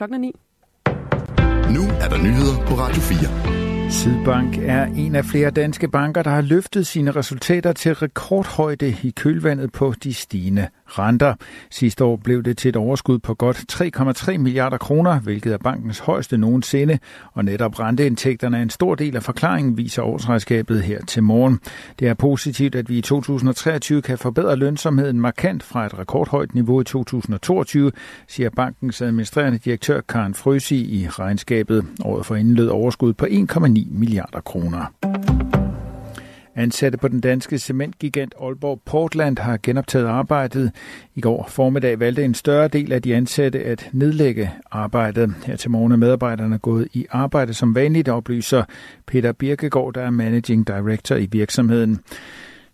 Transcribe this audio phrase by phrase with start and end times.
[0.00, 0.32] Klokken er 9.
[1.74, 3.59] Nu er der nyheder på Radio 4.
[3.90, 9.10] Sydbank er en af flere danske banker, der har løftet sine resultater til rekordhøjde i
[9.16, 11.34] kølvandet på de stigende renter.
[11.70, 15.98] Sidste år blev det til et overskud på godt 3,3 milliarder kroner, hvilket er bankens
[15.98, 16.98] højeste nogensinde,
[17.32, 21.60] og netop renteindtægterne er en stor del af forklaringen, viser årsregnskabet her til morgen.
[21.98, 26.80] Det er positivt, at vi i 2023 kan forbedre lønsomheden markant fra et rekordhøjt niveau
[26.80, 27.92] i 2022,
[28.28, 31.84] siger bankens administrerende direktør Karen Frøsi i regnskabet.
[32.04, 34.92] Året for inden lød overskud på 1,9 milliarder kroner.
[36.54, 40.72] Ansatte på den danske cementgigant Aalborg Portland har genoptaget arbejdet.
[41.14, 45.34] I går formiddag valgte en større del af de ansatte at nedlægge arbejdet.
[45.46, 48.64] Her til morgen er medarbejderne gået i arbejde som vanligt, oplyser
[49.06, 52.00] Peter Birkegaard, der er managing director i virksomheden.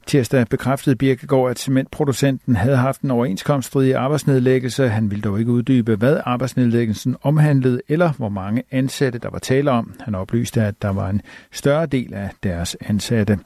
[0.07, 4.89] Tirsdag bekræftede Birkegaard, at cementproducenten havde haft en overenskomststridig arbejdsnedlæggelse.
[4.89, 9.71] Han ville dog ikke uddybe, hvad arbejdsnedlæggelsen omhandlede, eller hvor mange ansatte der var tale
[9.71, 9.95] om.
[10.01, 13.39] Han oplyste, at der var en større del af deres ansatte.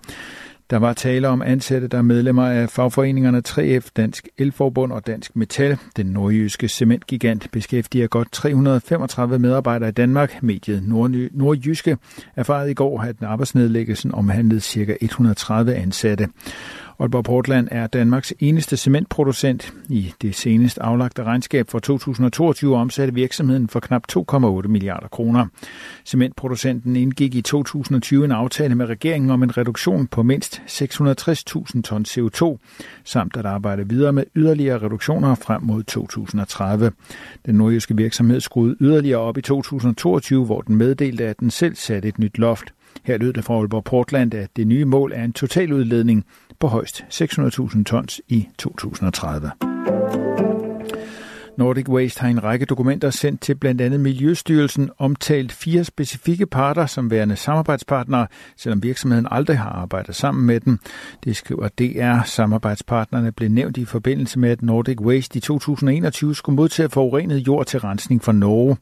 [0.71, 5.37] Der var tale om ansatte, der er medlemmer af fagforeningerne 3F, Dansk Elforbund og Dansk
[5.37, 5.79] Metal.
[5.97, 10.43] Den nordjyske cementgigant beskæftiger godt 335 medarbejdere i Danmark.
[10.43, 10.83] Mediet
[11.33, 11.97] Nordjyske
[12.37, 14.97] erfarede i går, at arbejdsnedlæggelsen omhandlede ca.
[15.01, 16.29] 130 ansatte.
[17.01, 19.75] Aalborg Portland er Danmarks eneste cementproducent.
[19.89, 25.47] I det senest aflagte regnskab for 2022 omsatte virksomheden for knap 2,8 milliarder kroner.
[26.05, 32.05] Cementproducenten indgik i 2020 en aftale med regeringen om en reduktion på mindst 660.000 ton
[32.09, 32.57] CO2,
[33.05, 36.93] samt at arbejde videre med yderligere reduktioner frem mod 2030.
[37.47, 42.09] Den nordjyske virksomhed skruede yderligere op i 2022, hvor den meddelte, at den selv satte
[42.09, 42.65] et nyt loft.
[43.05, 46.25] Her lød det fra Aalborg Portland, at det nye mål er en totaludledning
[46.61, 50.20] på højst 600.000 tons i 2030.
[51.61, 56.87] Nordic Waste har en række dokumenter sendt til blandt andet Miljøstyrelsen omtalt fire specifikke parter
[56.87, 60.79] som værende samarbejdspartnere, selvom virksomheden aldrig har arbejdet sammen med dem.
[61.25, 62.25] Det skriver DR.
[62.25, 67.67] Samarbejdspartnerne blev nævnt i forbindelse med, at Nordic Waste i 2021 skulle modtage forurenet jord
[67.67, 68.77] til rensning fra Norge.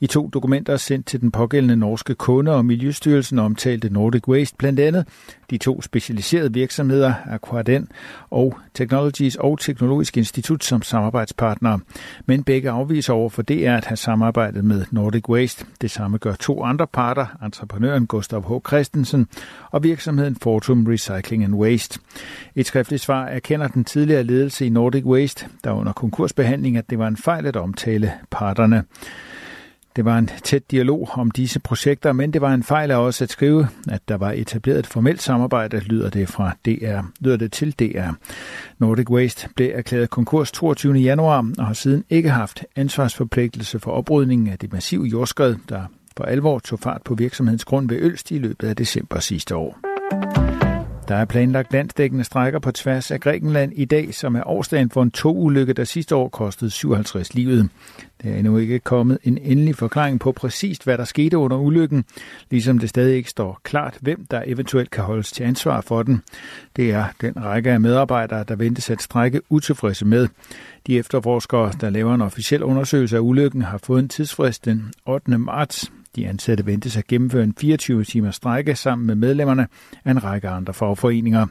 [0.00, 4.80] I to dokumenter sendt til den pågældende norske kunde og Miljøstyrelsen omtalte Nordic Waste blandt
[4.80, 5.06] andet
[5.50, 7.88] de to specialiserede virksomheder, Aquaden
[8.30, 11.80] og Technologies og Teknologisk Institut som samarbejdspartnere
[12.26, 15.66] men begge afviser over for DR at have samarbejdet med Nordic Waste.
[15.80, 18.68] Det samme gør to andre parter, entreprenøren Gustav H.
[18.68, 19.28] Christensen
[19.70, 22.00] og virksomheden Fortum Recycling and Waste.
[22.54, 26.98] Et skriftligt svar erkender den tidligere ledelse i Nordic Waste, der under konkursbehandling, at det
[26.98, 28.84] var en fejl at omtale parterne.
[29.96, 33.22] Det var en tæt dialog om disse projekter, men det var en fejl af os
[33.22, 37.52] at skrive, at der var etableret et formelt samarbejde, lyder det fra DR, lyder det
[37.52, 38.10] til DR.
[38.78, 40.94] Nordic Waste blev erklæret konkurs 22.
[40.94, 45.82] januar og har siden ikke haft ansvarsforpligtelse for oprydningen af det massive jordskred, der
[46.16, 50.53] for alvor tog fart på virksomhedens grund ved Ølst i løbet af december sidste år.
[51.08, 55.02] Der er planlagt landsdækkende strækker på tværs af Grækenland i dag, som er årsdagen for
[55.02, 57.68] en togulykke, der sidste år kostede 57 livet.
[58.22, 62.04] Der er endnu ikke kommet en endelig forklaring på præcist, hvad der skete under ulykken,
[62.50, 66.22] ligesom det stadig ikke står klart, hvem der eventuelt kan holdes til ansvar for den.
[66.76, 70.28] Det er den række af medarbejdere, der ventes at strække utilfredse med.
[70.86, 75.38] De efterforskere, der laver en officiel undersøgelse af ulykken, har fået en tidsfrist den 8.
[75.38, 75.90] marts.
[76.16, 79.66] De ansatte ventes at gennemføre en 24 timers strække sammen med medlemmerne
[80.04, 81.46] af en række andre fagforeninger.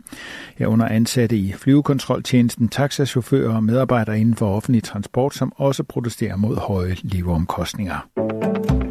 [0.57, 6.57] Herunder ansatte i flyvekontroltjenesten, taxachauffører og medarbejdere inden for offentlig transport, som også protesterer mod
[6.57, 8.82] høje leveomkostninger.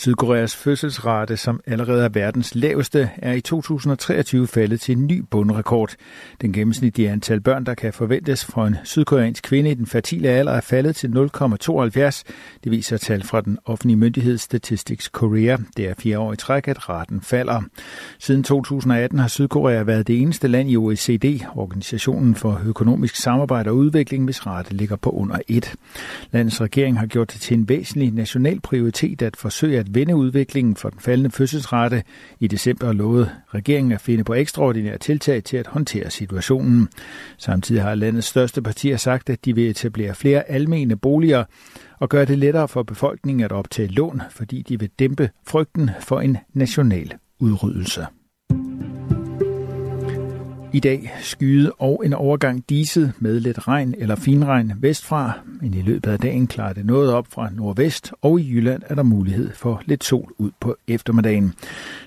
[0.00, 5.94] Sydkoreas fødselsrate, som allerede er verdens laveste, er i 2023 faldet til en ny bundrekord.
[6.40, 10.52] Den gennemsnitlige antal børn, der kan forventes fra en sydkoreansk kvinde i den fertile alder,
[10.52, 12.22] er faldet til 0,72.
[12.64, 15.56] Det viser tal fra den offentlige myndighed Statistics Korea.
[15.76, 17.62] Det er fire år i træk, at raten falder.
[18.18, 23.76] Siden 2018 har Sydkorea været det eneste land i OECD, Organisationen for Økonomisk Samarbejde og
[23.76, 25.74] Udvikling, hvis rate ligger på under 1.
[26.30, 30.76] Landets regering har gjort det til en væsentlig national prioritet at forsøge at vende udviklingen
[30.76, 32.02] for den faldende fødselsrate.
[32.40, 36.88] I december lovede regeringen at finde på ekstraordinære tiltag til at håndtere situationen.
[37.38, 41.44] Samtidig har landets største partier sagt, at de vil etablere flere almene boliger
[41.98, 46.20] og gøre det lettere for befolkningen at optage lån, fordi de vil dæmpe frygten for
[46.20, 48.06] en national udryddelse.
[50.72, 55.82] I dag skyde og en overgang diset med lidt regn eller finregn vestfra, men i
[55.82, 59.50] løbet af dagen klarer det noget op fra nordvest, og i Jylland er der mulighed
[59.54, 61.54] for lidt sol ud på eftermiddagen.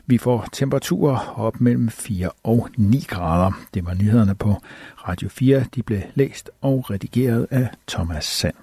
[0.06, 3.52] Vi får temperaturer op mellem 4 og 9 grader.
[3.74, 4.56] Det var nyhederne på
[5.08, 5.66] Radio 4.
[5.76, 8.63] De blev læst og redigeret af Thomas Sand.